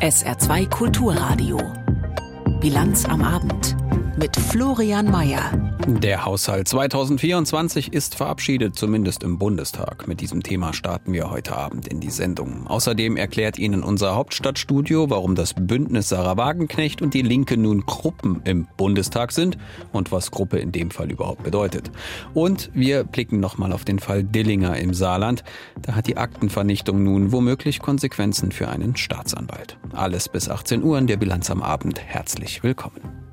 [0.00, 1.58] SR2 Kulturradio.
[2.60, 3.85] Bilanz am Abend
[4.16, 5.50] mit Florian Mayer.
[5.86, 10.08] Der Haushalt 2024 ist verabschiedet, zumindest im Bundestag.
[10.08, 12.66] Mit diesem Thema starten wir heute Abend in die Sendung.
[12.66, 18.40] Außerdem erklärt Ihnen unser Hauptstadtstudio, warum das Bündnis Sarah Wagenknecht und die Linke nun Gruppen
[18.44, 19.58] im Bundestag sind
[19.92, 21.90] und was Gruppe in dem Fall überhaupt bedeutet.
[22.32, 25.44] Und wir blicken nochmal auf den Fall Dillinger im Saarland.
[25.82, 29.78] Da hat die Aktenvernichtung nun womöglich Konsequenzen für einen Staatsanwalt.
[29.92, 32.00] Alles bis 18 Uhr in der Bilanz am Abend.
[32.00, 33.25] Herzlich willkommen.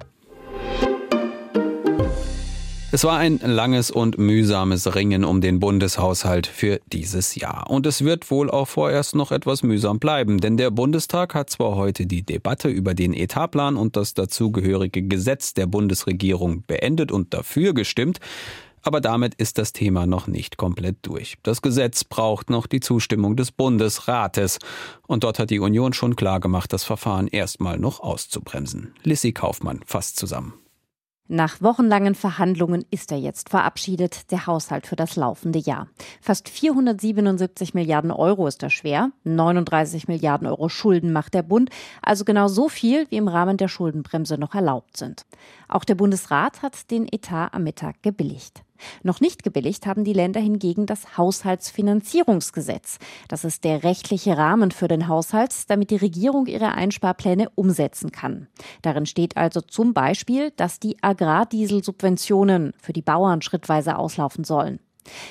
[2.94, 7.68] Es war ein langes und mühsames Ringen um den Bundeshaushalt für dieses Jahr.
[7.72, 11.76] Und es wird wohl auch vorerst noch etwas mühsam bleiben, denn der Bundestag hat zwar
[11.76, 17.74] heute die Debatte über den Etatplan und das dazugehörige Gesetz der Bundesregierung beendet und dafür
[17.74, 18.20] gestimmt,
[18.84, 21.38] aber damit ist das Thema noch nicht komplett durch.
[21.42, 24.60] Das Gesetz braucht noch die Zustimmung des Bundesrates.
[25.08, 28.94] Und dort hat die Union schon klargemacht, das Verfahren erstmal noch auszubremsen.
[29.02, 30.54] Lissy Kaufmann fasst zusammen.
[31.30, 35.88] Nach wochenlangen Verhandlungen ist er jetzt verabschiedet, der Haushalt für das laufende Jahr.
[36.22, 39.12] Fast 477 Milliarden Euro ist das schwer.
[39.24, 41.70] 39 Milliarden Euro Schulden macht der Bund,
[42.02, 45.26] also genau so viel, wie im Rahmen der Schuldenbremse noch erlaubt sind.
[45.70, 48.62] Auch der Bundesrat hat den Etat am Mittag gebilligt.
[49.04, 53.00] Noch nicht gebilligt haben die Länder hingegen das Haushaltsfinanzierungsgesetz.
[53.28, 58.48] Das ist der rechtliche Rahmen für den Haushalt, damit die Regierung ihre Einsparpläne umsetzen kann.
[58.82, 64.80] Darin steht also zum Beispiel, dass die Agrardieselsubventionen für die Bauern schrittweise auslaufen sollen.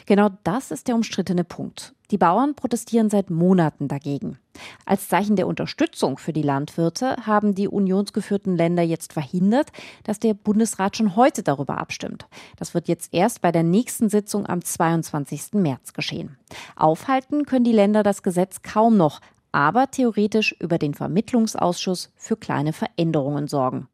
[0.07, 1.95] Genau das ist der umstrittene Punkt.
[2.13, 4.39] Die Bauern protestieren seit Monaten dagegen.
[4.85, 9.73] Als Zeichen der Unterstützung für die Landwirte haben die unionsgeführten Länder jetzt verhindert,
[10.05, 12.27] dass der Bundesrat schon heute darüber abstimmt.
[12.59, 15.55] Das wird jetzt erst bei der nächsten Sitzung am 22.
[15.55, 16.37] März geschehen.
[16.77, 22.75] Aufhalten können die Länder das Gesetz kaum noch, aber theoretisch über den Vermittlungsausschuss für kleine
[22.75, 23.89] Veränderungen sorgen.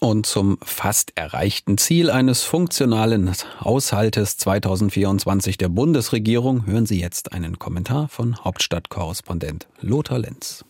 [0.00, 7.58] Und zum fast erreichten Ziel eines funktionalen Haushaltes 2024 der Bundesregierung hören Sie jetzt einen
[7.58, 10.64] Kommentar von Hauptstadtkorrespondent Lothar Lenz.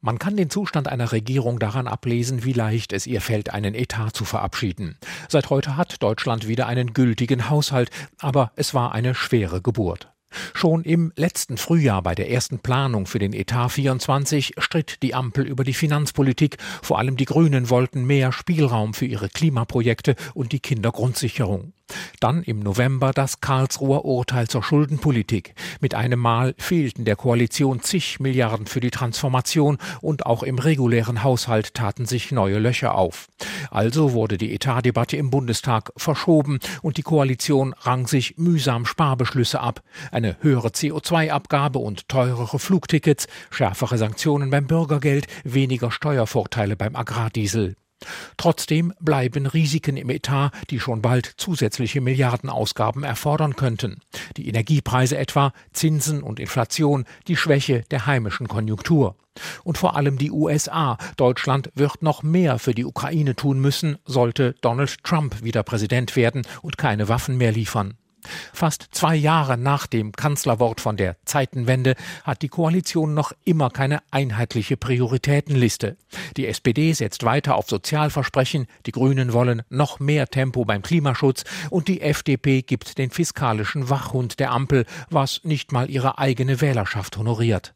[0.00, 4.10] Man kann den Zustand einer Regierung daran ablesen, wie leicht es ihr fällt, einen Etat
[4.10, 4.98] zu verabschieden.
[5.28, 10.13] Seit heute hat Deutschland wieder einen gültigen Haushalt, aber es war eine schwere Geburt.
[10.54, 15.46] Schon im letzten Frühjahr bei der ersten Planung für den Etat 24 stritt die Ampel
[15.46, 16.58] über die Finanzpolitik.
[16.82, 21.72] Vor allem die Grünen wollten mehr Spielraum für ihre Klimaprojekte und die Kindergrundsicherung.
[22.20, 25.54] Dann im November das Karlsruher Urteil zur Schuldenpolitik.
[25.80, 31.22] Mit einem Mal fehlten der Koalition zig Milliarden für die Transformation und auch im regulären
[31.22, 33.28] Haushalt taten sich neue Löcher auf.
[33.70, 39.82] Also wurde die Etatdebatte im Bundestag verschoben und die Koalition rang sich mühsam Sparbeschlüsse ab.
[40.10, 47.76] Eine höhere CO2-Abgabe und teurere Flugtickets, schärfere Sanktionen beim Bürgergeld, weniger Steuervorteile beim Agrardiesel.
[48.36, 54.00] Trotzdem bleiben Risiken im Etat, die schon bald zusätzliche Milliardenausgaben erfordern könnten.
[54.36, 59.16] Die Energiepreise etwa, Zinsen und Inflation, die Schwäche der heimischen Konjunktur.
[59.64, 60.96] Und vor allem die USA.
[61.16, 66.46] Deutschland wird noch mehr für die Ukraine tun müssen, sollte Donald Trump wieder Präsident werden
[66.62, 67.94] und keine Waffen mehr liefern.
[68.52, 74.02] Fast zwei Jahre nach dem Kanzlerwort von der Zeitenwende hat die Koalition noch immer keine
[74.10, 75.96] einheitliche Prioritätenliste.
[76.36, 81.88] Die SPD setzt weiter auf Sozialversprechen, die Grünen wollen noch mehr Tempo beim Klimaschutz und
[81.88, 87.74] die FDP gibt den fiskalischen Wachhund der Ampel, was nicht mal ihre eigene Wählerschaft honoriert.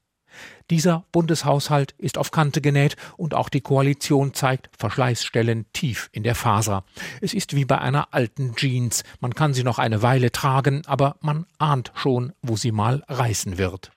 [0.71, 6.35] Dieser Bundeshaushalt ist auf Kante genäht und auch die Koalition zeigt Verschleißstellen tief in der
[6.35, 6.85] Faser.
[7.21, 9.05] Es ist wie bei einer alten Jeans.
[9.21, 13.59] Man kann sie noch eine Weile tragen, aber man ahnt schon, wo sie mal reißen
[13.59, 13.91] wird.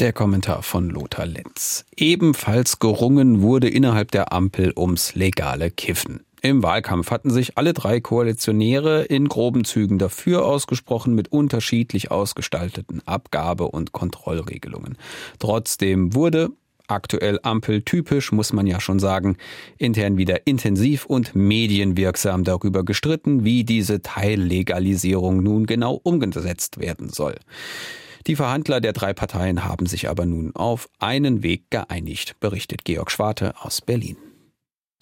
[0.00, 1.84] Der Kommentar von Lothar Lenz.
[1.94, 6.24] Ebenfalls gerungen wurde innerhalb der Ampel ums legale Kiffen.
[6.42, 13.02] Im Wahlkampf hatten sich alle drei Koalitionäre in groben Zügen dafür ausgesprochen mit unterschiedlich ausgestalteten
[13.06, 14.96] Abgabe- und Kontrollregelungen.
[15.38, 16.48] Trotzdem wurde
[16.88, 19.36] aktuell ampeltypisch, muss man ja schon sagen,
[19.76, 27.36] intern wieder intensiv und medienwirksam darüber gestritten, wie diese Teillegalisierung nun genau umgesetzt werden soll.
[28.26, 33.10] Die Verhandler der drei Parteien haben sich aber nun auf einen Weg geeinigt, berichtet Georg
[33.10, 34.16] Schwarte aus Berlin.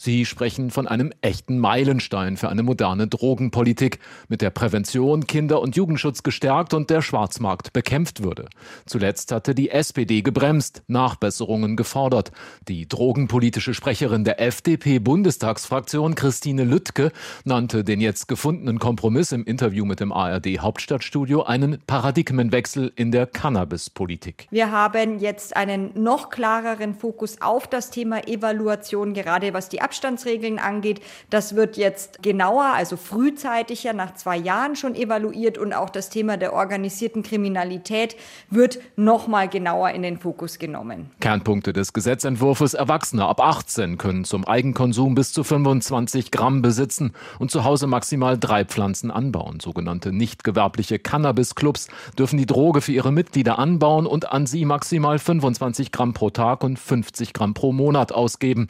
[0.00, 3.98] Sie sprechen von einem echten Meilenstein für eine moderne Drogenpolitik,
[4.28, 8.46] mit der Prävention, Kinder- und Jugendschutz gestärkt und der Schwarzmarkt bekämpft würde.
[8.86, 12.30] Zuletzt hatte die SPD gebremst, Nachbesserungen gefordert.
[12.68, 17.10] Die drogenpolitische Sprecherin der FDP-Bundestagsfraktion, Christine Lüttke,
[17.42, 23.26] nannte den jetzt gefundenen Kompromiss im Interview mit dem ARD Hauptstadtstudio einen Paradigmenwechsel in der
[23.26, 24.46] Cannabispolitik.
[24.52, 30.58] Wir haben jetzt einen noch klareren Fokus auf das Thema Evaluation, gerade was die Abstandsregeln
[30.58, 31.00] angeht.
[31.30, 36.36] Das wird jetzt genauer, also frühzeitiger, nach zwei Jahren schon evaluiert und auch das Thema
[36.36, 38.16] der organisierten Kriminalität
[38.50, 41.10] wird noch mal genauer in den Fokus genommen.
[41.20, 47.50] Kernpunkte des Gesetzentwurfs Erwachsene ab 18 können zum Eigenkonsum bis zu 25 Gramm besitzen und
[47.50, 49.60] zu Hause maximal drei Pflanzen anbauen.
[49.60, 51.88] Sogenannte nicht gewerbliche Cannabis-Clubs
[52.18, 56.62] dürfen die Droge für ihre Mitglieder anbauen und an sie maximal 25 Gramm pro Tag
[56.62, 58.68] und 50 Gramm pro Monat ausgeben.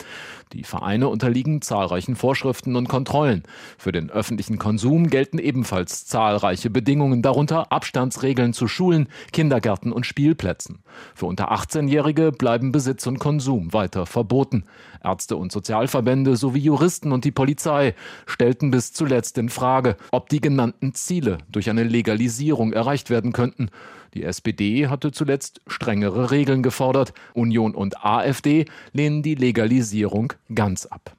[0.52, 3.42] Die Vereine unterliegen zahlreichen Vorschriften und Kontrollen.
[3.76, 10.78] Für den öffentlichen Konsum gelten ebenfalls zahlreiche Bedingungen, darunter Abstandsregeln zu Schulen, Kindergärten und Spielplätzen.
[11.14, 14.64] Für unter 18-Jährige bleiben Besitz und Konsum weiter verboten.
[15.04, 17.94] Ärzte und Sozialverbände sowie Juristen und die Polizei
[18.26, 23.70] stellten bis zuletzt in Frage, ob die genannten Ziele durch eine Legalisierung erreicht werden könnten.
[24.14, 27.12] Die SPD hatte zuletzt strengere Regeln gefordert.
[27.34, 31.17] Union und AfD lehnen die Legalisierung ganz ab.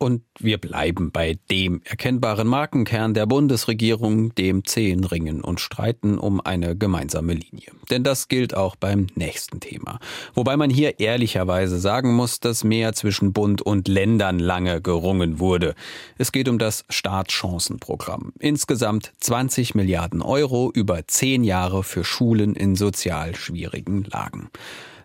[0.00, 6.40] Und wir bleiben bei dem erkennbaren Markenkern der Bundesregierung, dem zehn Ringen und streiten um
[6.40, 7.72] eine gemeinsame Linie.
[7.90, 9.98] Denn das gilt auch beim nächsten Thema.
[10.34, 15.74] Wobei man hier ehrlicherweise sagen muss, dass mehr zwischen Bund und Ländern lange gerungen wurde.
[16.16, 18.32] Es geht um das Startchancenprogramm.
[18.38, 24.48] Insgesamt 20 Milliarden Euro über zehn Jahre für Schulen in sozial schwierigen Lagen.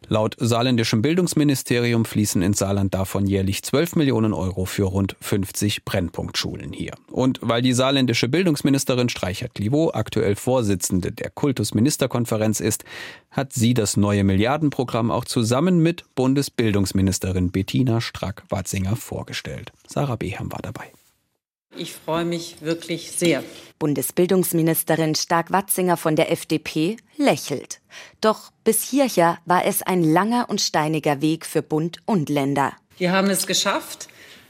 [0.07, 6.73] Laut saarländischem Bildungsministerium fließen ins Saarland davon jährlich 12 Millionen Euro für rund 50 Brennpunktschulen
[6.73, 6.93] hier.
[7.11, 12.83] Und weil die saarländische Bildungsministerin Streichert-Clivaux aktuell Vorsitzende der Kultusministerkonferenz ist,
[13.31, 19.71] hat sie das neue Milliardenprogramm auch zusammen mit Bundesbildungsministerin Bettina Strack-Watzinger vorgestellt.
[19.87, 20.91] Sarah Beham war dabei.
[21.75, 23.43] Ich freue mich wirklich sehr.
[23.79, 27.81] Bundesbildungsministerin Stark-Watzinger von der FDP lächelt.
[28.21, 32.73] Doch bis hierher war es ein langer und steiniger Weg für Bund und Länder.
[32.97, 34.07] Wir haben es geschafft,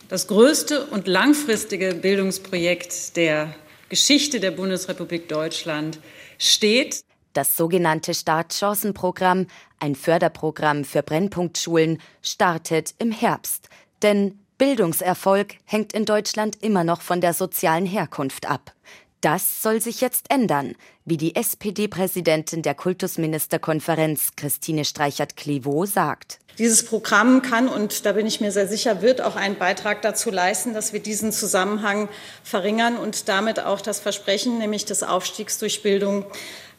[0.09, 3.55] das größte und langfristige Bildungsprojekt der
[3.89, 5.99] Geschichte der Bundesrepublik Deutschland
[6.37, 7.03] steht.
[7.33, 9.47] Das sogenannte Startchancenprogramm,
[9.79, 13.69] ein Förderprogramm für Brennpunktschulen, startet im Herbst.
[14.03, 18.71] Denn Bildungserfolg hängt in Deutschland immer noch von der sozialen Herkunft ab.
[19.19, 26.39] Das soll sich jetzt ändern, wie die SPD-Präsidentin der Kultusministerkonferenz Christine Streichert-Clivaux sagt.
[26.59, 30.31] Dieses Programm kann, und da bin ich mir sehr sicher, wird auch einen Beitrag dazu
[30.31, 32.07] leisten, dass wir diesen Zusammenhang
[32.41, 36.23] verringern und damit auch das Versprechen, nämlich des Aufstiegs durch Bildung,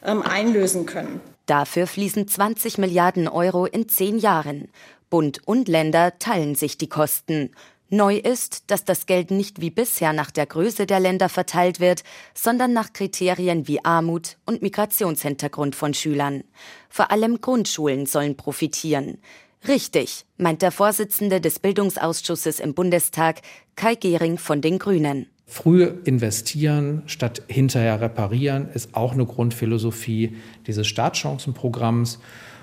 [0.03, 1.21] ähm, einlösen können.
[1.45, 4.69] Dafür fließen 20 Milliarden Euro in zehn Jahren.
[5.11, 7.51] Bund und Länder teilen sich die Kosten.
[7.89, 12.03] Neu ist, dass das Geld nicht wie bisher nach der Größe der Länder verteilt wird,
[12.33, 16.43] sondern nach Kriterien wie Armut und Migrationshintergrund von Schülern.
[16.89, 19.19] Vor allem Grundschulen sollen profitieren.
[19.67, 23.41] Richtig, meint der Vorsitzende des Bildungsausschusses im Bundestag,
[23.75, 25.27] Kai Gehring von den Grünen.
[25.47, 32.19] Früh investieren statt hinterher reparieren ist auch eine Grundphilosophie dieses Startchancenprogramms.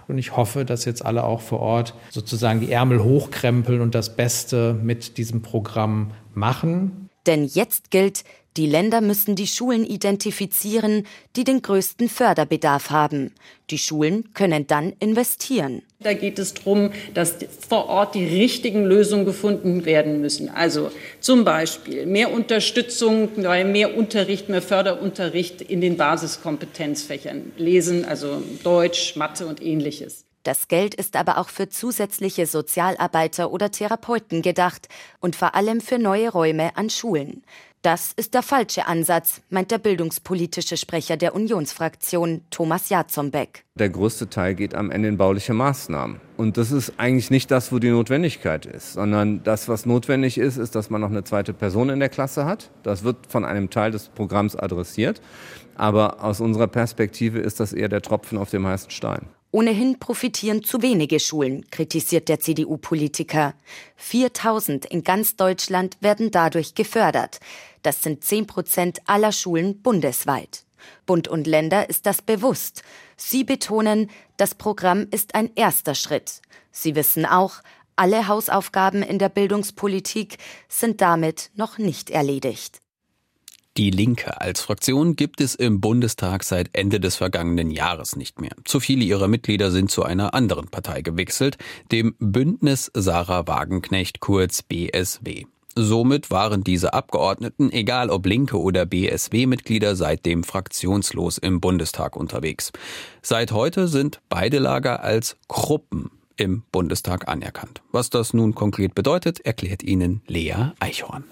[0.08, 4.16] Und ich hoffe, dass jetzt alle auch vor Ort sozusagen die Ärmel hochkrempeln und das
[4.16, 7.08] Beste mit diesem Programm machen.
[7.26, 8.24] Denn jetzt gilt,
[8.58, 11.06] die Länder müssen die Schulen identifizieren,
[11.36, 13.32] die den größten Förderbedarf haben.
[13.70, 15.82] Die Schulen können dann investieren.
[16.00, 20.50] Da geht es darum, dass vor Ort die richtigen Lösungen gefunden werden müssen.
[20.50, 20.90] Also
[21.20, 27.52] zum Beispiel mehr Unterstützung, mehr Unterricht, mehr Förderunterricht in den Basiskompetenzfächern.
[27.56, 30.24] Lesen, also Deutsch, Mathe und ähnliches.
[30.42, 34.88] Das Geld ist aber auch für zusätzliche Sozialarbeiter oder Therapeuten gedacht
[35.20, 37.44] und vor allem für neue Räume an Schulen.
[37.82, 43.64] Das ist der falsche Ansatz, meint der bildungspolitische Sprecher der Unionsfraktion Thomas Jatzombeck.
[43.74, 46.20] Der größte Teil geht am Ende in bauliche Maßnahmen.
[46.36, 50.58] Und das ist eigentlich nicht das, wo die Notwendigkeit ist, sondern das, was notwendig ist,
[50.58, 52.70] ist, dass man noch eine zweite Person in der Klasse hat.
[52.84, 55.20] Das wird von einem Teil des Programms adressiert.
[55.74, 59.26] Aber aus unserer Perspektive ist das eher der Tropfen auf dem heißen Stein.
[59.54, 63.52] Ohnehin profitieren zu wenige Schulen, kritisiert der CDU-Politiker.
[63.96, 67.38] 4000 in ganz Deutschland werden dadurch gefördert.
[67.82, 70.64] Das sind 10 Prozent aller Schulen bundesweit.
[71.06, 72.82] Bund und Länder ist das bewusst.
[73.16, 76.40] Sie betonen, das Programm ist ein erster Schritt.
[76.70, 77.62] Sie wissen auch,
[77.96, 82.80] alle Hausaufgaben in der Bildungspolitik sind damit noch nicht erledigt.
[83.78, 88.52] Die Linke als Fraktion gibt es im Bundestag seit Ende des vergangenen Jahres nicht mehr.
[88.64, 91.56] Zu viele ihrer Mitglieder sind zu einer anderen Partei gewechselt,
[91.90, 95.46] dem Bündnis Sarah Wagenknecht kurz BSW.
[95.74, 102.72] Somit waren diese Abgeordneten, egal ob Linke oder BSW-Mitglieder, seitdem fraktionslos im Bundestag unterwegs.
[103.22, 107.82] Seit heute sind beide Lager als Gruppen im Bundestag anerkannt.
[107.90, 111.24] Was das nun konkret bedeutet, erklärt Ihnen Lea Eichhorn.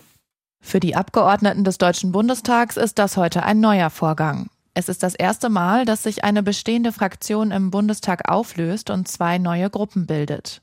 [0.62, 4.50] Für die Abgeordneten des Deutschen Bundestags ist das heute ein neuer Vorgang.
[4.72, 9.38] Es ist das erste Mal, dass sich eine bestehende Fraktion im Bundestag auflöst und zwei
[9.38, 10.62] neue Gruppen bildet.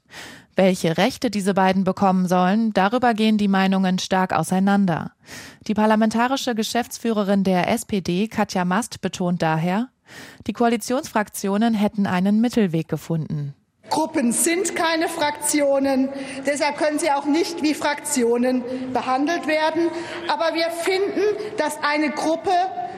[0.56, 5.12] Welche Rechte diese beiden bekommen sollen, darüber gehen die Meinungen stark auseinander.
[5.68, 9.90] Die parlamentarische Geschäftsführerin der SPD, Katja Mast, betont daher,
[10.48, 13.54] die Koalitionsfraktionen hätten einen Mittelweg gefunden.
[13.90, 16.10] Gruppen sind keine Fraktionen,
[16.46, 19.90] deshalb können sie auch nicht wie Fraktionen behandelt werden.
[20.28, 21.22] Aber wir finden,
[21.58, 22.52] dass eine Gruppe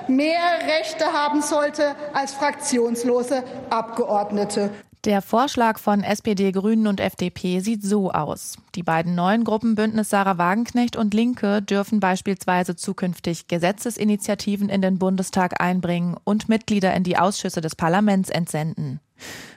[0.09, 4.71] mehr Rechte haben sollte als fraktionslose Abgeordnete.
[5.05, 8.57] Der Vorschlag von SPD, Grünen und FDP sieht so aus.
[8.75, 14.99] Die beiden neuen Gruppen Bündnis Sarah Wagenknecht und Linke dürfen beispielsweise zukünftig Gesetzesinitiativen in den
[14.99, 18.99] Bundestag einbringen und Mitglieder in die Ausschüsse des Parlaments entsenden.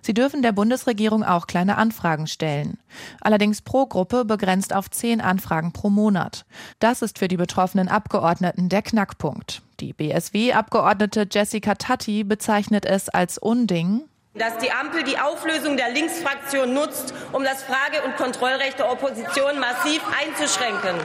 [0.01, 2.79] Sie dürfen der Bundesregierung auch kleine Anfragen stellen.
[3.21, 6.45] Allerdings pro Gruppe begrenzt auf zehn Anfragen pro Monat.
[6.79, 9.63] Das ist für die betroffenen Abgeordneten der Knackpunkt.
[9.83, 14.03] Die BSW-Abgeordnete Jessica Tatti bezeichnet es als Unding,
[14.35, 19.59] dass die Ampel die Auflösung der Linksfraktion nutzt, um das Frage- und Kontrollrecht der Opposition
[19.59, 21.05] massiv einzuschränken.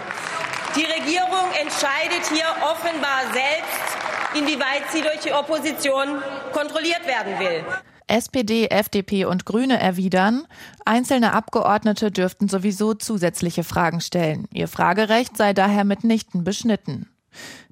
[0.75, 3.97] Die Regierung entscheidet hier offenbar selbst,
[4.35, 6.21] inwieweit sie durch die Opposition
[6.53, 7.65] kontrolliert werden will.
[8.05, 10.45] SPD, FDP und Grüne erwidern,
[10.85, 14.47] einzelne Abgeordnete dürften sowieso zusätzliche Fragen stellen.
[14.53, 17.09] Ihr Fragerecht sei daher mitnichten beschnitten.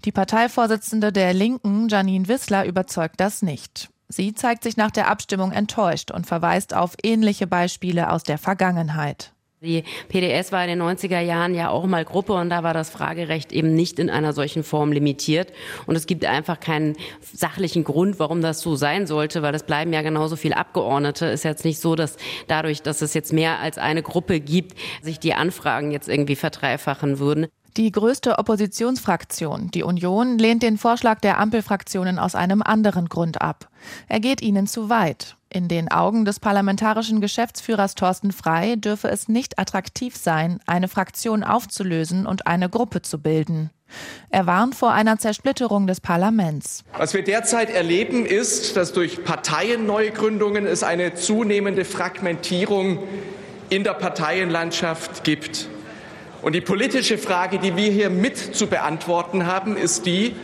[0.04, 3.90] Die Parteivorsitzende der Linken, Janine Wissler, überzeugt das nicht.
[4.08, 9.32] Sie zeigt sich nach der Abstimmung enttäuscht und verweist auf ähnliche Beispiele aus der Vergangenheit.
[9.62, 12.90] Die PDS war in den 90er Jahren ja auch mal Gruppe und da war das
[12.90, 15.52] Fragerecht eben nicht in einer solchen Form limitiert.
[15.88, 19.92] Und es gibt einfach keinen sachlichen Grund, warum das so sein sollte, weil es bleiben
[19.92, 21.26] ja genauso viele Abgeordnete.
[21.26, 25.20] Ist jetzt nicht so, dass dadurch, dass es jetzt mehr als eine Gruppe gibt, sich
[25.20, 27.48] die Anfragen jetzt irgendwie verdreifachen würden.
[27.78, 33.68] Die größte Oppositionsfraktion, die Union, lehnt den Vorschlag der Ampelfraktionen aus einem anderen Grund ab.
[34.08, 35.36] Er geht ihnen zu weit.
[35.50, 41.44] In den Augen des parlamentarischen Geschäftsführers Thorsten Frei dürfe es nicht attraktiv sein, eine Fraktion
[41.44, 43.72] aufzulösen und eine Gruppe zu bilden.
[44.30, 46.86] Er warnt vor einer Zersplitterung des Parlaments.
[46.98, 53.00] Was wir derzeit erleben, ist, dass durch Parteienneugründungen es eine zunehmende Fragmentierung
[53.70, 55.68] in der Parteienlandschaft gibt.
[56.42, 60.36] Und die politische Frage, die wir hier mit zu beantworten haben, ist die,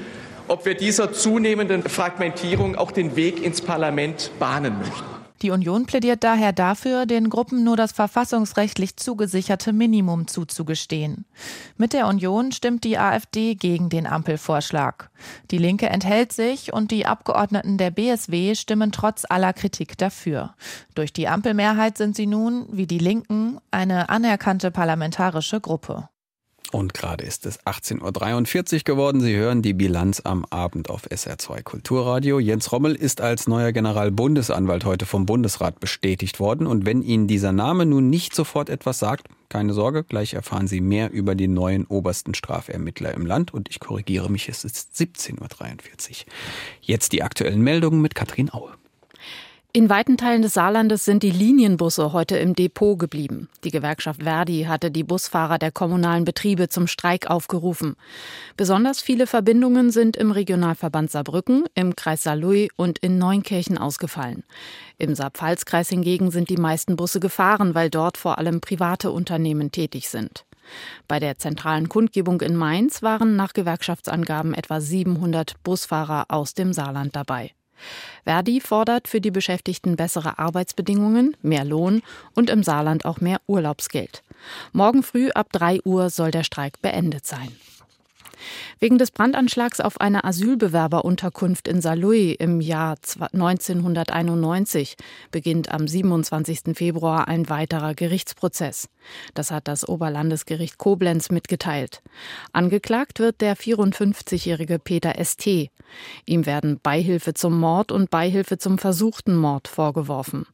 [0.48, 5.21] ob wir dieser zunehmenden Fragmentierung auch den Weg ins Parlament bahnen möchten.
[5.42, 11.26] Die Union plädiert daher dafür, den Gruppen nur das verfassungsrechtlich zugesicherte Minimum zuzugestehen.
[11.78, 15.10] Mit der Union stimmt die AfD gegen den Ampelvorschlag.
[15.50, 20.54] Die Linke enthält sich und die Abgeordneten der BSW stimmen trotz aller Kritik dafür.
[20.94, 26.10] Durch die Ampelmehrheit sind sie nun, wie die Linken, eine anerkannte parlamentarische Gruppe.
[26.72, 29.20] Und gerade ist es 18.43 Uhr geworden.
[29.20, 32.40] Sie hören die Bilanz am Abend auf SR2 Kulturradio.
[32.40, 36.68] Jens Rommel ist als neuer Generalbundesanwalt heute vom Bundesrat bestätigt worden.
[36.68, 40.80] Und wenn Ihnen dieser Name nun nicht sofort etwas sagt, keine Sorge, gleich erfahren Sie
[40.80, 43.54] mehr über die neuen obersten Strafermittler im Land.
[43.54, 46.34] Und ich korrigiere mich, es ist 17.43 Uhr.
[46.80, 48.72] Jetzt die aktuellen Meldungen mit Katrin Aue.
[49.74, 53.48] In weiten Teilen des Saarlandes sind die Linienbusse heute im Depot geblieben.
[53.64, 57.96] Die Gewerkschaft Verdi hatte die Busfahrer der kommunalen Betriebe zum Streik aufgerufen.
[58.58, 64.44] Besonders viele Verbindungen sind im Regionalverband Saarbrücken, im Kreis Saarlouis und in Neunkirchen ausgefallen.
[64.98, 70.10] Im Saarpfalzkreis hingegen sind die meisten Busse gefahren, weil dort vor allem private Unternehmen tätig
[70.10, 70.44] sind.
[71.08, 77.16] Bei der zentralen Kundgebung in Mainz waren nach Gewerkschaftsangaben etwa 700 Busfahrer aus dem Saarland
[77.16, 77.52] dabei.
[78.24, 82.02] Verdi fordert für die Beschäftigten bessere Arbeitsbedingungen, mehr Lohn
[82.36, 84.24] und im Saarland auch mehr Urlaubsgeld.
[84.74, 87.52] Morgen früh ab 3 Uhr soll der Streik beendet sein.
[88.80, 94.96] Wegen des Brandanschlags auf eine Asylbewerberunterkunft in Saarlouis im Jahr 1991
[95.32, 96.76] beginnt am 27.
[96.76, 98.90] Februar ein weiterer Gerichtsprozess.
[99.34, 102.02] Das hat das Oberlandesgericht Koblenz mitgeteilt.
[102.54, 105.70] Angeklagt wird der 54-jährige Peter St.
[106.26, 110.46] Ihm werden Beihilfe zum Mord und Beihilfe zum versuchten Mord vorgeworfen.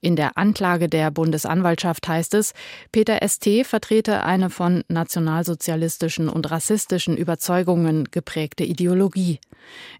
[0.00, 2.54] In der Anklage der Bundesanwaltschaft heißt es,
[2.92, 3.64] Peter St.
[3.64, 9.38] vertrete eine von nationalsozialistischen und rassistischen Überzeugungen geprägte Ideologie.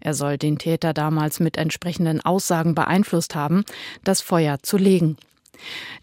[0.01, 3.63] Er soll den Täter damals mit entsprechenden Aussagen beeinflusst haben,
[4.03, 5.15] das Feuer zu legen.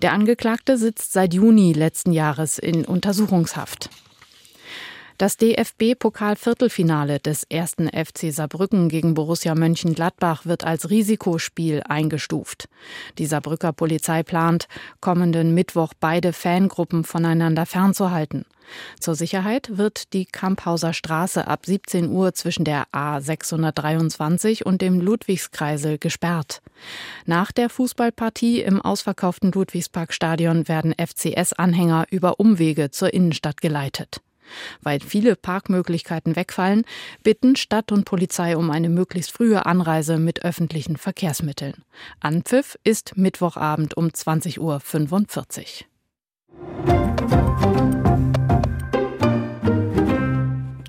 [0.00, 3.90] Der Angeklagte sitzt seit Juni letzten Jahres in Untersuchungshaft.
[5.18, 12.68] Das DFB-Pokal-Viertelfinale des ersten FC Saarbrücken gegen Borussia Mönchengladbach wird als Risikospiel eingestuft.
[13.18, 14.68] Die Saarbrücker Polizei plant,
[15.00, 18.44] kommenden Mittwoch beide Fangruppen voneinander fernzuhalten.
[19.00, 25.98] Zur Sicherheit wird die Kamphauser Straße ab 17 Uhr zwischen der A623 und dem Ludwigskreisel
[25.98, 26.62] gesperrt.
[27.26, 34.20] Nach der Fußballpartie im ausverkauften Ludwigsparkstadion werden FCS-Anhänger über Umwege zur Innenstadt geleitet.
[34.82, 36.84] Weil viele Parkmöglichkeiten wegfallen,
[37.22, 41.84] bitten Stadt und Polizei um eine möglichst frühe Anreise mit öffentlichen Verkehrsmitteln.
[42.20, 44.80] Anpfiff ist Mittwochabend um 20.45 Uhr.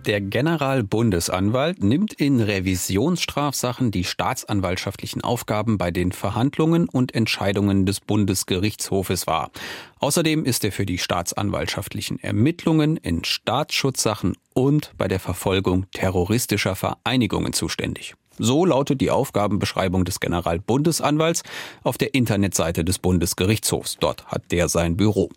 [0.09, 9.27] Der Generalbundesanwalt nimmt in Revisionsstrafsachen die staatsanwaltschaftlichen Aufgaben bei den Verhandlungen und Entscheidungen des Bundesgerichtshofes
[9.27, 9.51] wahr.
[9.99, 17.53] Außerdem ist er für die staatsanwaltschaftlichen Ermittlungen in Staatsschutzsachen und bei der Verfolgung terroristischer Vereinigungen
[17.53, 18.15] zuständig.
[18.39, 21.43] So lautet die Aufgabenbeschreibung des Generalbundesanwalts
[21.83, 23.97] auf der Internetseite des Bundesgerichtshofs.
[23.99, 25.29] Dort hat der sein Büro.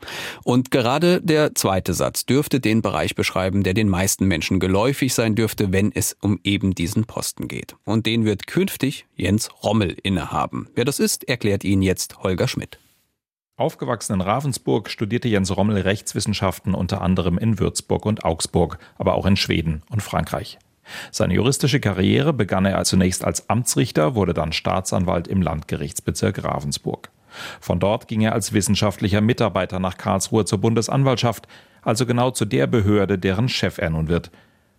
[0.45, 5.35] Und gerade der zweite Satz dürfte den Bereich beschreiben, der den meisten Menschen geläufig sein
[5.35, 7.75] dürfte, wenn es um eben diesen Posten geht.
[7.85, 10.69] Und den wird künftig Jens Rommel innehaben.
[10.75, 12.79] Wer das ist, erklärt Ihnen jetzt Holger Schmidt.
[13.57, 19.27] Aufgewachsen in Ravensburg studierte Jens Rommel Rechtswissenschaften unter anderem in Würzburg und Augsburg, aber auch
[19.27, 20.59] in Schweden und Frankreich.
[21.11, 27.11] Seine juristische Karriere begann er zunächst als Amtsrichter, wurde dann Staatsanwalt im Landgerichtsbezirk Ravensburg.
[27.61, 31.49] Von dort ging er als wissenschaftlicher Mitarbeiter nach Karlsruhe zur Bundesanwaltschaft,
[31.83, 34.31] also genau zu der Behörde, deren Chef er nun wird.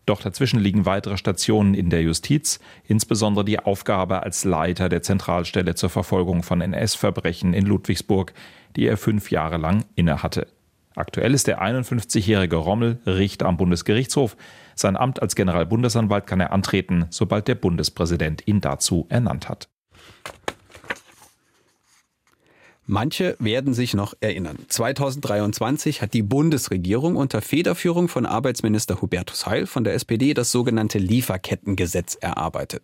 [0.05, 5.75] Doch dazwischen liegen weitere Stationen in der Justiz, insbesondere die Aufgabe als Leiter der Zentralstelle
[5.75, 8.33] zur Verfolgung von NS-Verbrechen in Ludwigsburg,
[8.75, 10.48] die er fünf Jahre lang innehatte.
[10.95, 14.36] Aktuell ist der 51-jährige Rommel Richter am Bundesgerichtshof.
[14.75, 19.70] Sein Amt als Generalbundesanwalt kann er antreten, sobald der Bundespräsident ihn dazu ernannt hat.
[22.86, 24.58] Manche werden sich noch erinnern.
[24.68, 30.98] 2023 hat die Bundesregierung unter Federführung von Arbeitsminister Hubertus Heil von der SPD das sogenannte
[30.98, 32.83] Lieferkettengesetz erarbeitet.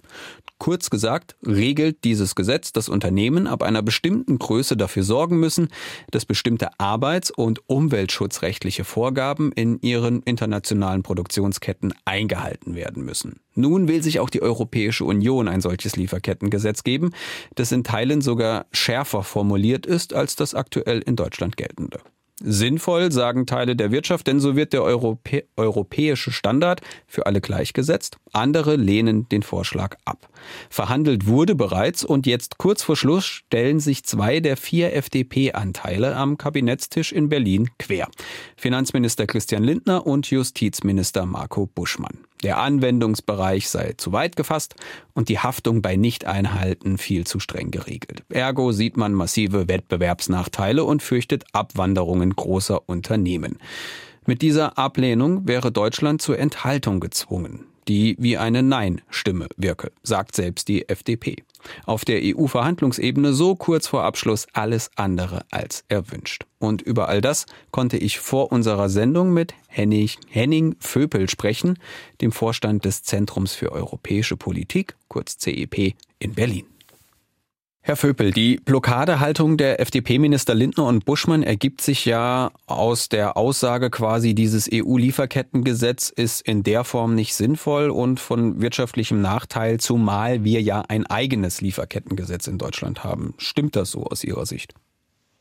[0.59, 5.69] Kurz gesagt, regelt dieses Gesetz, dass Unternehmen ab einer bestimmten Größe dafür sorgen müssen,
[6.11, 13.39] dass bestimmte arbeits- und umweltschutzrechtliche Vorgaben in ihren internationalen Produktionsketten eingehalten werden müssen.
[13.55, 17.11] Nun will sich auch die Europäische Union ein solches Lieferkettengesetz geben,
[17.55, 21.99] das in Teilen sogar schärfer formuliert ist als das aktuell in Deutschland geltende.
[22.41, 28.17] Sinnvoll, sagen Teile der Wirtschaft, denn so wird der Europä europäische Standard für alle gleichgesetzt.
[28.31, 30.29] Andere lehnen den Vorschlag ab.
[30.69, 36.37] Verhandelt wurde bereits und jetzt kurz vor Schluss stellen sich zwei der vier FDP-Anteile am
[36.37, 38.07] Kabinettstisch in Berlin quer.
[38.55, 42.28] Finanzminister Christian Lindner und Justizminister Marco Buschmann.
[42.43, 44.75] Der Anwendungsbereich sei zu weit gefasst
[45.13, 48.23] und die Haftung bei Nichteinhalten viel zu streng geregelt.
[48.29, 53.57] Ergo sieht man massive Wettbewerbsnachteile und fürchtet Abwanderungen großer Unternehmen.
[54.25, 60.67] Mit dieser Ablehnung wäre Deutschland zur Enthaltung gezwungen die wie eine Nein-Stimme wirke, sagt selbst
[60.67, 61.37] die FDP.
[61.85, 66.45] Auf der EU-Verhandlungsebene so kurz vor Abschluss alles andere als erwünscht.
[66.59, 71.79] Und über all das konnte ich vor unserer Sendung mit Henning, Henning Vöpel sprechen,
[72.21, 76.65] dem Vorstand des Zentrums für europäische Politik, kurz CEP, in Berlin.
[77.81, 83.89] Herr Vöpel, die Blockadehaltung der FDP-Minister Lindner und Buschmann ergibt sich ja aus der Aussage
[83.89, 90.61] quasi, dieses EU-Lieferkettengesetz ist in der Form nicht sinnvoll und von wirtschaftlichem Nachteil, zumal wir
[90.61, 93.33] ja ein eigenes Lieferkettengesetz in Deutschland haben.
[93.37, 94.73] Stimmt das so aus Ihrer Sicht?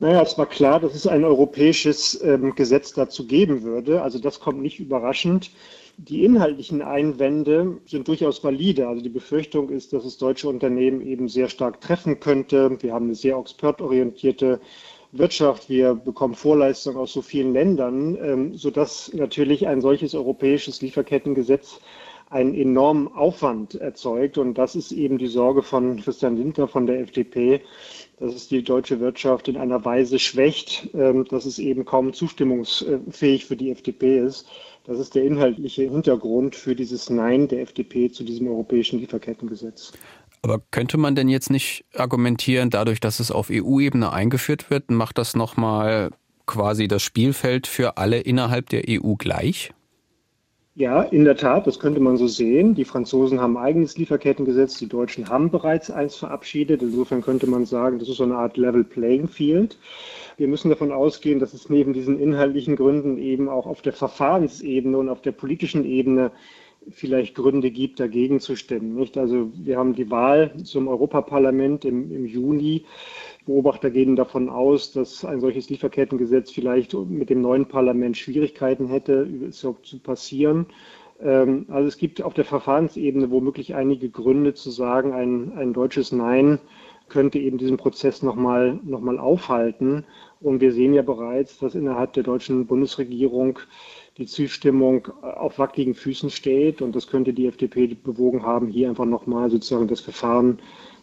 [0.01, 4.01] Naja, es war klar, dass es ein europäisches ähm, Gesetz dazu geben würde.
[4.03, 5.51] Also das kommt nicht überraschend.
[5.97, 8.87] Die inhaltlichen Einwände sind durchaus valide.
[8.87, 12.81] Also die Befürchtung ist, dass es deutsche Unternehmen eben sehr stark treffen könnte.
[12.81, 14.61] Wir haben eine sehr exportorientierte
[15.11, 21.81] Wirtschaft, wir bekommen Vorleistungen aus so vielen Ländern, ähm, sodass natürlich ein solches europäisches Lieferkettengesetz
[22.31, 24.39] einen enormen Aufwand erzeugt.
[24.39, 27.63] Und das ist eben die Sorge von Christian Lindner von der FDP,
[28.21, 33.47] dass es die deutsche Wirtschaft in einer Weise schwächt, ähm, dass es eben kaum zustimmungsfähig
[33.47, 34.47] für die FDP ist.
[34.85, 39.93] Das ist der inhaltliche Hintergrund für dieses Nein der FDP zu diesem europäischen Lieferkettengesetz.
[40.43, 45.19] Aber könnte man denn jetzt nicht argumentieren, dadurch, dass es auf EU-Ebene eingeführt wird, macht
[45.19, 46.11] das nochmal
[46.47, 49.73] quasi das Spielfeld für alle innerhalb der EU gleich?
[50.79, 52.77] Ja, in der Tat, das könnte man so sehen.
[52.77, 56.83] Die Franzosen haben eigenes Lieferkettengesetz, die Deutschen haben bereits eins verabschiedet.
[56.83, 59.77] Insofern könnte man sagen, das ist so eine Art Level Playing Field.
[60.37, 64.97] Wir müssen davon ausgehen, dass es neben diesen inhaltlichen Gründen eben auch auf der Verfahrensebene
[64.97, 66.31] und auf der politischen Ebene
[66.91, 68.95] vielleicht Gründe gibt, dagegen zu stimmen.
[68.95, 69.19] Nicht?
[69.19, 72.85] Also wir haben die Wahl zum Europaparlament im, im Juni.
[73.49, 79.27] Beobachter gehen davon aus, dass ein solches Lieferkettengesetz vielleicht mit dem neuen Parlament Schwierigkeiten hätte,
[79.49, 80.67] es zu passieren.
[81.19, 86.13] Ähm, also es gibt auf der Verfahrensebene womöglich einige Gründe zu sagen, ein, ein deutsches
[86.13, 86.59] Nein
[87.09, 90.05] könnte eben diesen Prozess nochmal noch mal aufhalten.
[90.41, 93.61] Und wir sehen ja bereits, dass innerhalb der deutschen Bundesregierung
[94.19, 96.83] die Zustimmung auf wackeligen Füßen steht.
[96.83, 100.59] Und das könnte die FDP bewogen haben, hier einfach nochmal sozusagen das Verfahren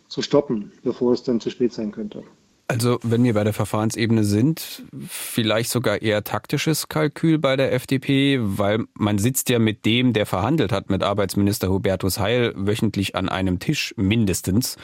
[0.07, 2.23] zu stoppen, bevor es dann zu spät sein könnte.
[2.67, 8.39] Also wenn wir bei der Verfahrensebene sind, vielleicht sogar eher taktisches Kalkül bei der FDP,
[8.41, 13.29] weil man sitzt ja mit dem, der verhandelt hat, mit Arbeitsminister Hubertus Heil, wöchentlich an
[13.29, 14.77] einem Tisch mindestens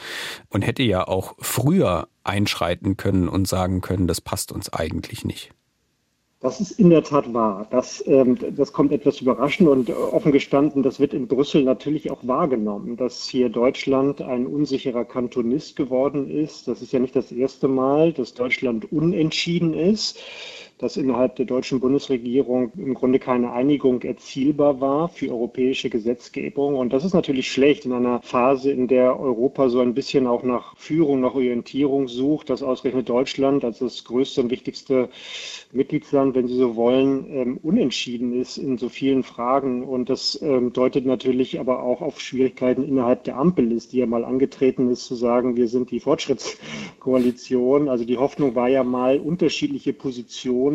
[0.48, 5.50] und hätte ja auch früher einschreiten können und sagen können, das passt uns eigentlich nicht.
[6.42, 7.68] Das ist in der Tat wahr.
[7.70, 12.18] Das, ähm, das kommt etwas überraschend und offen gestanden, das wird in Brüssel natürlich auch
[12.26, 16.66] wahrgenommen, dass hier Deutschland ein unsicherer Kantonist geworden ist.
[16.66, 20.18] Das ist ja nicht das erste Mal, dass Deutschland unentschieden ist
[20.82, 26.74] dass innerhalb der deutschen Bundesregierung im Grunde keine Einigung erzielbar war für europäische Gesetzgebung.
[26.74, 30.42] Und das ist natürlich schlecht in einer Phase, in der Europa so ein bisschen auch
[30.42, 35.08] nach Führung, nach Orientierung sucht, dass ausgerechnet Deutschland als das größte und wichtigste
[35.70, 39.84] Mitgliedsland, wenn Sie so wollen, ähm, unentschieden ist in so vielen Fragen.
[39.84, 44.24] Und das ähm, deutet natürlich aber auch auf Schwierigkeiten innerhalb der Ampelliste, die ja mal
[44.24, 47.88] angetreten ist, zu sagen, wir sind die Fortschrittskoalition.
[47.88, 50.71] Also die Hoffnung war ja mal, unterschiedliche Positionen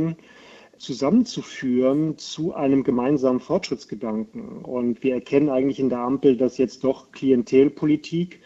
[0.77, 4.63] zusammenzuführen zu einem gemeinsamen Fortschrittsgedanken.
[4.63, 8.41] Und wir erkennen eigentlich in der Ampel, dass jetzt doch Klientelpolitik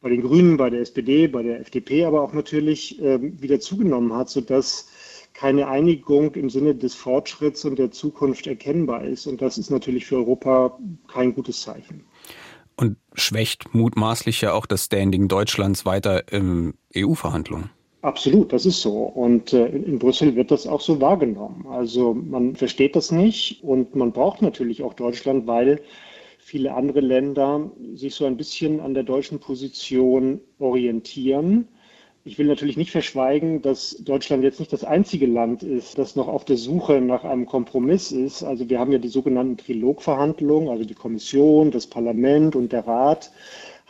[0.00, 4.14] bei den Grünen, bei der SPD, bei der FDP aber auch natürlich äh, wieder zugenommen
[4.14, 4.88] hat, sodass
[5.34, 9.26] keine Einigung im Sinne des Fortschritts und der Zukunft erkennbar ist.
[9.26, 10.78] Und das ist natürlich für Europa
[11.08, 12.04] kein gutes Zeichen.
[12.76, 17.70] Und schwächt mutmaßlich ja auch das Standing Deutschlands weiter in EU-Verhandlungen.
[18.02, 19.02] Absolut, das ist so.
[19.02, 21.66] Und äh, in Brüssel wird das auch so wahrgenommen.
[21.68, 25.82] Also man versteht das nicht und man braucht natürlich auch Deutschland, weil
[26.38, 31.68] viele andere Länder sich so ein bisschen an der deutschen Position orientieren
[32.22, 36.28] ich will natürlich nicht verschweigen, dass Deutschland jetzt nicht das einzige Land ist, das noch
[36.28, 38.42] auf der Suche nach einem Kompromiss ist.
[38.42, 43.32] Also wir haben ja die sogenannten Trilogverhandlungen, also die Kommission, das Parlament und der Rat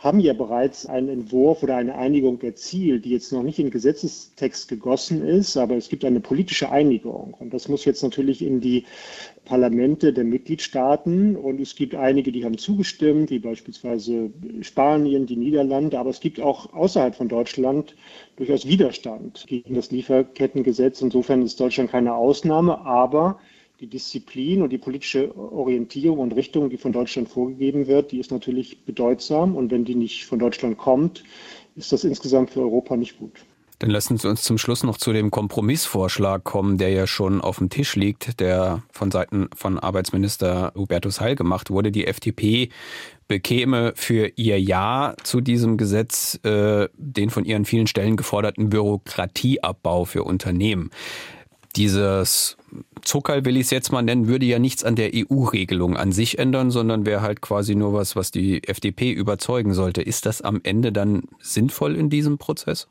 [0.01, 4.67] haben ja bereits einen Entwurf oder eine Einigung erzielt, die jetzt noch nicht in Gesetzestext
[4.67, 7.35] gegossen ist, aber es gibt eine politische Einigung.
[7.39, 8.85] Und das muss jetzt natürlich in die
[9.45, 11.35] Parlamente der Mitgliedstaaten.
[11.35, 15.99] Und es gibt einige, die haben zugestimmt, wie beispielsweise Spanien, die Niederlande.
[15.99, 17.95] Aber es gibt auch außerhalb von Deutschland
[18.37, 20.99] durchaus Widerstand gegen das Lieferkettengesetz.
[21.03, 22.79] Insofern ist Deutschland keine Ausnahme.
[22.87, 23.39] Aber
[23.81, 28.31] die Disziplin und die politische Orientierung und Richtung, die von Deutschland vorgegeben wird, die ist
[28.31, 29.55] natürlich bedeutsam.
[29.55, 31.23] Und wenn die nicht von Deutschland kommt,
[31.75, 33.33] ist das insgesamt für Europa nicht gut.
[33.79, 37.57] Dann lassen Sie uns zum Schluss noch zu dem Kompromissvorschlag kommen, der ja schon auf
[37.57, 41.91] dem Tisch liegt, der von Seiten von Arbeitsminister Hubertus Heil gemacht wurde.
[41.91, 42.69] Die FDP
[43.27, 50.05] bekäme für ihr Ja zu diesem Gesetz äh, den von ihren vielen Stellen geforderten Bürokratieabbau
[50.05, 50.91] für Unternehmen.
[51.75, 52.57] Dieses
[53.01, 56.37] Zuckerl will ich es jetzt mal nennen, würde ja nichts an der EU-Regelung an sich
[56.39, 60.01] ändern, sondern wäre halt quasi nur was, was die FDP überzeugen sollte.
[60.01, 62.87] Ist das am Ende dann sinnvoll in diesem Prozess?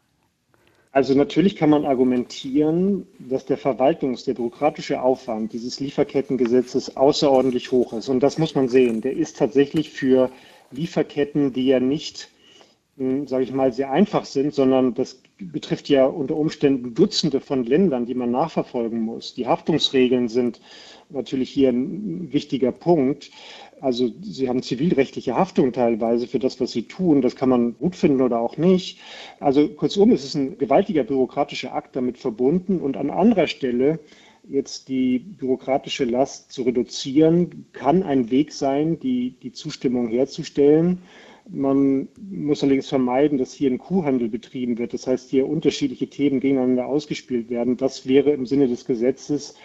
[0.92, 7.92] Also natürlich kann man argumentieren, dass der Verwaltungs-, der bürokratische Aufwand dieses Lieferkettengesetzes außerordentlich hoch
[7.92, 8.08] ist.
[8.08, 9.00] Und das muss man sehen.
[9.00, 10.30] Der ist tatsächlich für
[10.72, 12.28] Lieferketten, die ja nicht
[13.26, 18.04] sage ich mal, sehr einfach sind, sondern das betrifft ja unter Umständen Dutzende von Ländern,
[18.04, 19.34] die man nachverfolgen muss.
[19.34, 20.60] Die Haftungsregeln sind
[21.08, 23.30] natürlich hier ein wichtiger Punkt.
[23.80, 27.22] Also sie haben zivilrechtliche Haftung teilweise für das, was sie tun.
[27.22, 28.98] Das kann man gut finden oder auch nicht.
[29.40, 32.80] Also kurzum, es ist ein gewaltiger bürokratischer Akt damit verbunden.
[32.80, 33.98] Und an anderer Stelle
[34.46, 40.98] jetzt die bürokratische Last zu reduzieren, kann ein Weg sein, die, die Zustimmung herzustellen.
[41.52, 44.94] Man muss allerdings vermeiden, dass hier ein Kuhhandel betrieben wird.
[44.94, 47.76] Das heißt, hier unterschiedliche Themen gegeneinander ausgespielt werden.
[47.76, 49.56] Das wäre im Sinne des Gesetzes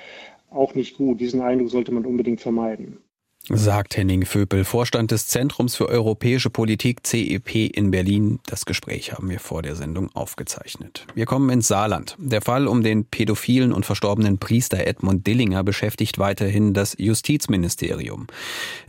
[0.49, 1.19] auch nicht gut.
[1.21, 3.04] Diesen Eindruck sollte man unbedingt vermeiden
[3.49, 8.39] sagt Henning Vöpel, Vorstand des Zentrums für europäische Politik CEP in Berlin.
[8.45, 11.05] Das Gespräch haben wir vor der Sendung aufgezeichnet.
[11.13, 12.15] Wir kommen ins Saarland.
[12.17, 18.27] Der Fall um den pädophilen und verstorbenen Priester Edmund Dillinger beschäftigt weiterhin das Justizministerium.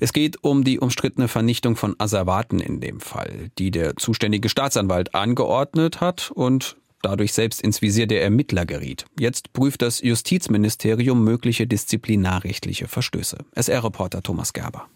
[0.01, 5.15] Es geht um die umstrittene Vernichtung von Asservaten in dem Fall, die der zuständige Staatsanwalt
[5.15, 9.05] angeordnet hat und dadurch selbst ins Visier der Ermittler geriet.
[9.19, 13.39] Jetzt prüft das Justizministerium mögliche disziplinarrechtliche Verstöße.
[13.55, 14.89] SR-Reporter Thomas Gerber.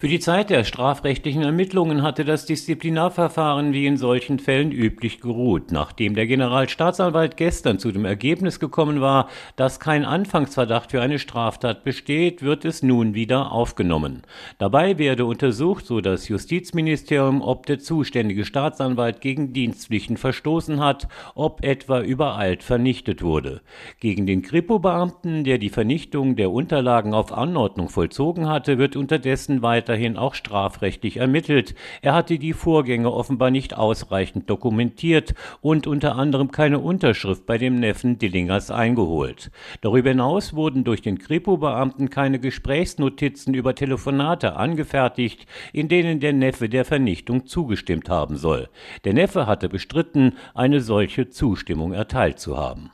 [0.00, 5.72] Für die Zeit der strafrechtlichen Ermittlungen hatte das Disziplinarverfahren wie in solchen Fällen üblich geruht.
[5.72, 11.82] Nachdem der Generalstaatsanwalt gestern zu dem Ergebnis gekommen war, dass kein Anfangsverdacht für eine Straftat
[11.82, 14.22] besteht, wird es nun wieder aufgenommen.
[14.58, 21.64] Dabei werde untersucht, so das Justizministerium, ob der zuständige Staatsanwalt gegen Dienstpflichten verstoßen hat, ob
[21.64, 23.62] etwa übereilt vernichtet wurde.
[23.98, 29.87] Gegen den Kripo-Beamten, der die Vernichtung der Unterlagen auf Anordnung vollzogen hatte, wird unterdessen weiter
[29.88, 31.74] weiterhin auch strafrechtlich ermittelt.
[32.02, 37.80] Er hatte die Vorgänge offenbar nicht ausreichend dokumentiert und unter anderem keine Unterschrift bei dem
[37.80, 39.50] Neffen Dillingers eingeholt.
[39.80, 46.68] Darüber hinaus wurden durch den Kripo-Beamten keine Gesprächsnotizen über Telefonate angefertigt, in denen der Neffe
[46.68, 48.68] der Vernichtung zugestimmt haben soll.
[49.04, 52.90] Der Neffe hatte bestritten, eine solche Zustimmung erteilt zu haben.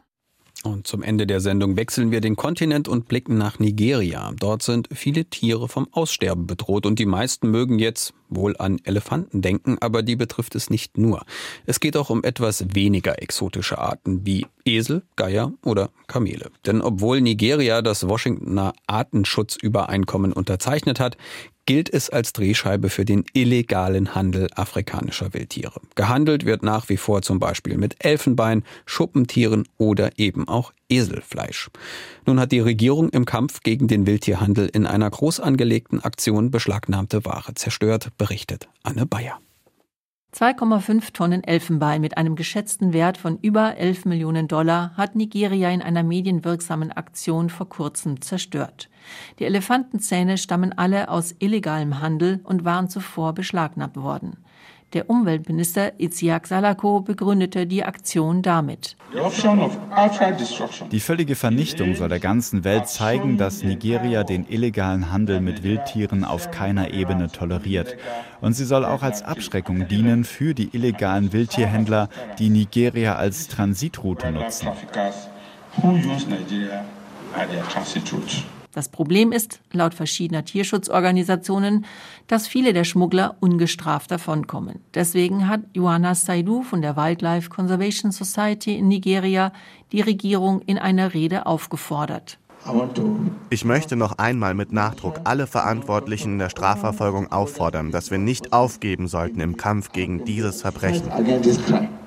[0.65, 4.33] Und zum Ende der Sendung wechseln wir den Kontinent und blicken nach Nigeria.
[4.39, 9.43] Dort sind viele Tiere vom Aussterben bedroht und die meisten mögen jetzt wohl an Elefanten
[9.43, 11.27] denken, aber die betrifft es nicht nur.
[11.67, 16.51] Es geht auch um etwas weniger exotische Arten wie Esel, Geier oder Kamele.
[16.65, 21.19] Denn obwohl Nigeria das Washingtoner Artenschutzübereinkommen unterzeichnet hat,
[21.67, 25.81] gilt es als Drehscheibe für den illegalen Handel afrikanischer Wildtiere.
[25.95, 31.71] Gehandelt wird nach wie vor zum Beispiel mit Elfenbein, Schuppentieren oder eben auch Eselfleisch.
[32.27, 37.25] Nun hat die Regierung im Kampf gegen den Wildtierhandel in einer groß angelegten Aktion beschlagnahmte
[37.25, 39.39] Ware zerstört, berichtet Anne Bayer.
[40.35, 45.81] 2,5 Tonnen Elfenbein mit einem geschätzten Wert von über 11 Millionen Dollar hat Nigeria in
[45.81, 48.91] einer medienwirksamen Aktion vor kurzem zerstört.
[49.39, 54.39] Die Elefantenzähne stammen alle aus illegalem Handel und waren zuvor beschlagnahmt worden.
[54.95, 58.97] Der Umweltminister Iziak Salako begründete die Aktion damit.
[60.93, 66.25] Die völlige Vernichtung soll der ganzen Welt zeigen, dass Nigeria den illegalen Handel mit Wildtieren
[66.25, 67.97] auf keiner Ebene toleriert.
[68.41, 74.31] Und sie soll auch als Abschreckung dienen für die illegalen Wildtierhändler, die Nigeria als Transitroute
[74.31, 74.69] nutzen.
[78.75, 81.87] Das Problem ist, laut verschiedener Tierschutzorganisationen,
[82.27, 84.81] dass viele der Schmuggler ungestraft davonkommen.
[84.95, 89.53] Deswegen hat Johanna Saidu von der Wildlife Conservation Society in Nigeria
[89.93, 92.39] die Regierung in einer Rede aufgefordert.
[93.51, 98.53] Ich möchte noch einmal mit Nachdruck alle Verantwortlichen in der Strafverfolgung auffordern, dass wir nicht
[98.53, 101.09] aufgeben sollten im Kampf gegen dieses Verbrechen.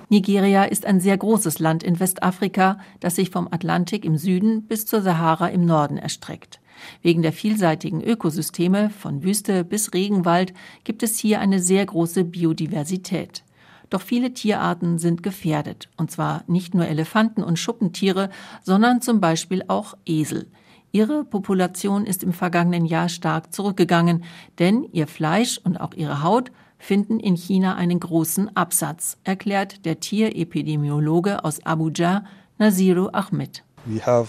[0.09, 4.85] Nigeria ist ein sehr großes Land in Westafrika, das sich vom Atlantik im Süden bis
[4.85, 6.61] zur Sahara im Norden erstreckt.
[7.01, 10.53] Wegen der vielseitigen Ökosysteme von Wüste bis Regenwald
[10.85, 13.43] gibt es hier eine sehr große Biodiversität.
[13.89, 18.29] Doch viele Tierarten sind gefährdet, und zwar nicht nur Elefanten und Schuppentiere,
[18.63, 20.47] sondern zum Beispiel auch Esel.
[20.91, 24.23] Ihre Population ist im vergangenen Jahr stark zurückgegangen,
[24.59, 29.99] denn ihr Fleisch und auch ihre Haut finden in China einen großen Absatz, erklärt der
[29.99, 32.25] Tierepidemiologe aus Abuja,
[32.57, 33.63] Nasiru Ahmed.
[33.89, 34.25] Uh,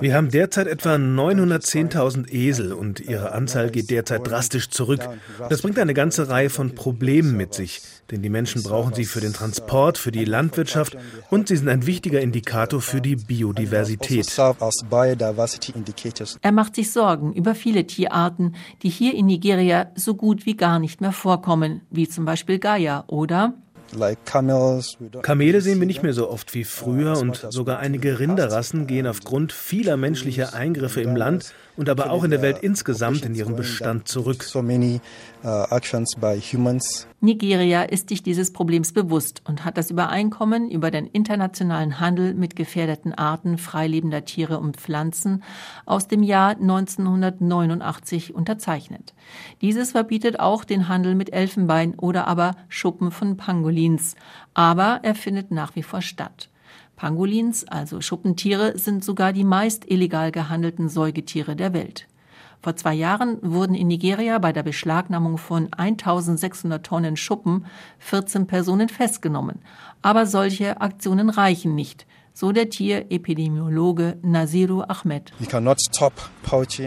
[0.00, 5.08] Wir haben derzeit etwa 910.000 Esel und ihre Anzahl geht derzeit drastisch zurück.
[5.48, 9.20] Das bringt eine ganze Reihe von Problemen mit sich, denn die Menschen brauchen sie für
[9.20, 10.96] den Transport, für die Landwirtschaft
[11.30, 14.26] und sie sind ein wichtiger Indikator für die Biodiversität.
[16.42, 20.80] Er macht sich Sorgen über viele Tierarten, die hier in Nigeria so gut wie gar
[20.80, 23.54] nicht mehr vorkommen, wie zum Beispiel Gaia oder
[25.22, 29.52] Kamele sehen wir nicht mehr so oft wie früher und sogar einige Rinderrassen gehen aufgrund
[29.52, 34.08] vieler menschlicher Eingriffe im Land und aber auch in der Welt insgesamt in ihrem Bestand
[34.08, 34.42] zurück.
[37.20, 42.56] Nigeria ist sich dieses Problems bewusst und hat das Übereinkommen über den internationalen Handel mit
[42.56, 45.42] gefährdeten Arten freilebender Tiere und Pflanzen
[45.84, 49.14] aus dem Jahr 1989 unterzeichnet.
[49.60, 54.16] Dieses verbietet auch den Handel mit Elfenbein oder aber Schuppen von Pangolins,
[54.54, 56.48] aber er findet nach wie vor statt.
[56.96, 62.08] Pangolins, also Schuppentiere, sind sogar die meist illegal gehandelten Säugetiere der Welt.
[62.62, 67.66] Vor zwei Jahren wurden in Nigeria bei der Beschlagnahmung von 1600 Tonnen Schuppen
[67.98, 69.60] 14 Personen festgenommen.
[70.02, 75.32] Aber solche Aktionen reichen nicht so der Tierepidemiologe Nasiru Ahmed.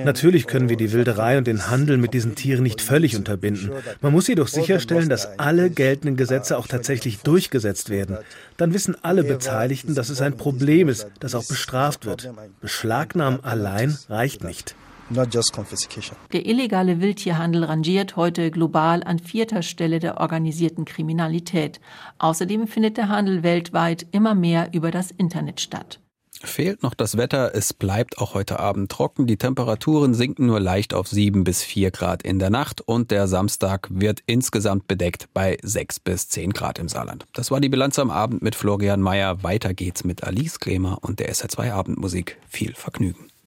[0.05, 3.71] Natürlich können wir die Wilderei und den Handel mit diesen Tieren nicht völlig unterbinden.
[3.99, 8.19] Man muss jedoch sicherstellen, dass alle geltenden Gesetze auch tatsächlich durchgesetzt werden.
[8.57, 12.31] Dann wissen alle Beteiligten, dass es ein Problem ist, das auch bestraft wird.
[12.61, 14.75] Beschlagnahmen allein reicht nicht.
[15.09, 21.79] Der illegale Wildtierhandel rangiert heute global an vierter Stelle der organisierten Kriminalität.
[22.19, 25.99] Außerdem findet der Handel weltweit immer mehr über das Internet statt.
[26.41, 29.27] Fehlt noch das Wetter, es bleibt auch heute Abend trocken.
[29.27, 33.27] Die Temperaturen sinken nur leicht auf 7 bis 4 Grad in der Nacht und der
[33.27, 37.25] Samstag wird insgesamt bedeckt bei 6 bis 10 Grad im Saarland.
[37.33, 39.43] Das war die Bilanz am Abend mit Florian Mayer.
[39.43, 42.37] Weiter geht's mit Alice Klemer und der SR2 Abendmusik.
[42.47, 43.29] Viel Vergnügen.